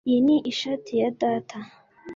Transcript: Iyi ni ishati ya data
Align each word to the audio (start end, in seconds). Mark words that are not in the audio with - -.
Iyi 0.09 0.19
ni 0.25 0.37
ishati 0.51 0.91
ya 1.01 1.09
data 1.21 1.57